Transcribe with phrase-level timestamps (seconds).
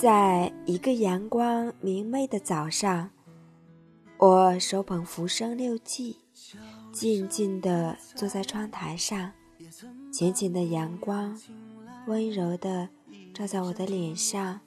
[0.00, 3.10] 在一个阳光明媚的早上，
[4.16, 6.16] 我手捧《浮生六记》，
[6.90, 9.30] 静静地坐在窗台上。
[10.10, 11.38] 浅浅的阳光，
[12.06, 12.88] 温柔地
[13.34, 14.58] 照在我的脸上、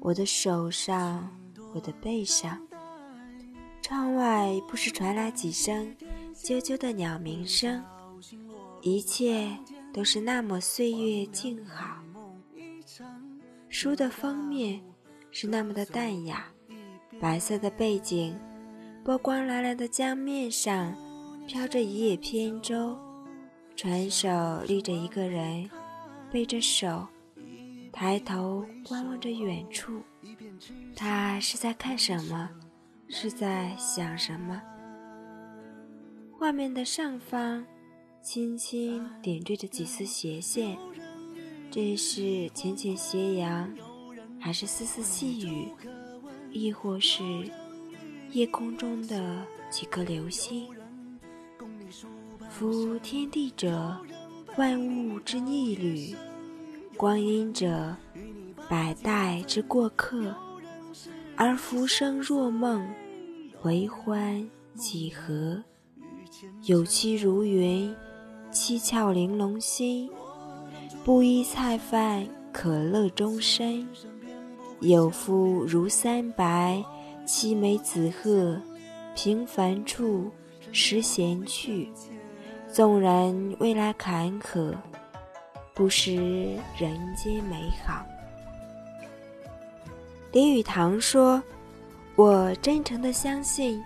[0.00, 1.34] 我的手上、
[1.74, 2.60] 我的背上。
[3.80, 5.96] 窗外不时传来几声
[6.34, 7.82] 啾啾的鸟鸣声，
[8.82, 9.48] 一切
[9.94, 12.02] 都是那么岁月静好。
[13.70, 14.80] 书的封面
[15.30, 16.46] 是那么的淡雅，
[17.20, 18.34] 白色的背景，
[19.04, 20.94] 波光粼粼的江面上
[21.46, 22.98] 飘着一叶扁舟，
[23.76, 24.28] 船首
[24.66, 25.68] 立着一个人，
[26.32, 27.06] 背着手，
[27.92, 30.02] 抬头观望着远处。
[30.96, 32.48] 他是在看什么？
[33.08, 34.60] 是在想什么？
[36.32, 37.64] 画面的上方，
[38.22, 40.76] 轻轻点缀着几丝斜线。
[41.70, 43.70] 这是浅浅斜阳，
[44.40, 45.68] 还是丝丝细雨，
[46.50, 47.22] 亦或是
[48.32, 50.66] 夜空中的几颗流星？
[52.48, 53.96] 夫天地者，
[54.56, 56.16] 万物之逆旅；
[56.96, 57.94] 光阴者，
[58.68, 60.34] 百代之过客。
[61.36, 62.88] 而浮生若梦，
[63.62, 65.62] 为欢几何？
[66.64, 67.94] 有期如云，
[68.50, 70.10] 七窍玲珑心。
[71.08, 73.82] 布衣菜饭，可乐终身；
[74.80, 76.84] 有夫如三白，
[77.24, 78.60] 妻美子鹤，
[79.16, 80.30] 平凡处，
[80.70, 81.88] 实闲去。
[82.70, 84.74] 纵然未来坎坷，
[85.72, 86.14] 不失
[86.76, 88.04] 人间美好。
[90.32, 91.42] 林语堂说
[92.16, 93.82] ：“我真诚的相信，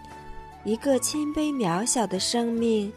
[0.64, 2.92] 一个谦卑渺小的生命，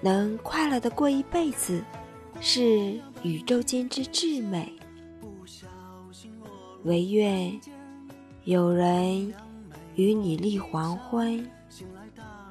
[0.00, 1.80] 能快乐的过一辈子。”
[2.42, 4.72] 是宇宙间之至美，
[6.84, 7.60] 唯愿
[8.44, 9.34] 有人
[9.94, 11.46] 与你立黄昏，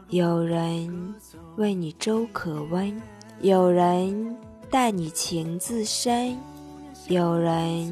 [0.10, 1.16] 有人
[1.58, 3.02] 为你粥可温，
[3.42, 4.38] 有人
[4.70, 6.38] 待你情自深，
[7.08, 7.92] 有人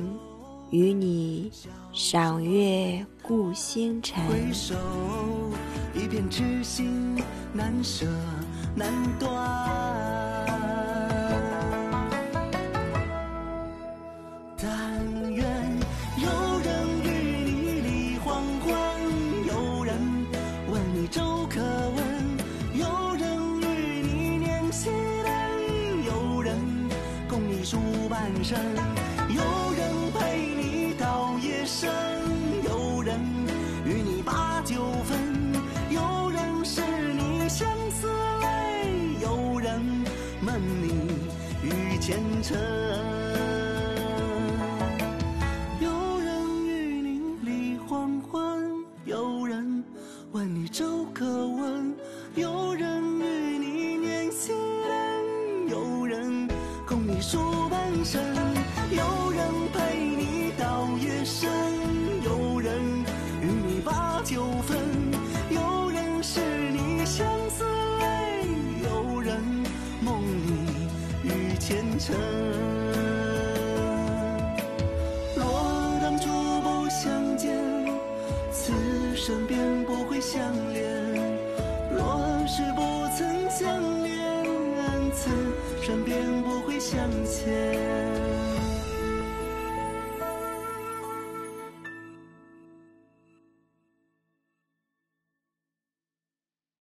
[0.70, 1.52] 与你
[1.92, 4.24] 赏月顾星辰。
[4.28, 4.76] 回首，
[5.96, 7.16] 一片痴心
[7.54, 8.06] 难舍
[8.76, 9.87] 难断。
[28.28, 29.42] 有
[29.74, 31.90] 人陪你到夜深，
[32.64, 33.20] 有人
[33.86, 35.18] 与你把酒分，
[35.90, 36.82] 有人是
[37.14, 38.08] 你相思
[38.42, 39.82] 泪，有人
[40.46, 41.26] 问你
[41.64, 42.58] 遇前尘。
[45.80, 49.84] 有人与你立黄昏，有人
[50.34, 51.96] 问你粥可温，
[52.36, 54.54] 有人与你念心
[54.86, 56.48] 人，有人
[56.86, 57.67] 共你数
[58.04, 58.22] 生。
[58.90, 61.50] 有人陪你到夜深，
[62.24, 62.74] 有人
[63.42, 64.78] 与你把酒分，
[65.50, 66.40] 有人是
[66.72, 67.64] 你相思
[68.00, 68.48] 泪，
[68.84, 69.42] 有人
[70.02, 70.88] 梦里
[71.24, 72.16] 遇前尘。
[75.36, 76.30] 若当初
[76.62, 77.54] 不相见，
[78.52, 78.72] 此
[79.16, 80.42] 生便不会相
[80.74, 80.87] 恋；
[85.88, 88.57] 转变不会向前。